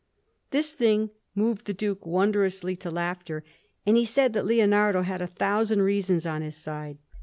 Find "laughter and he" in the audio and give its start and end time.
2.89-4.03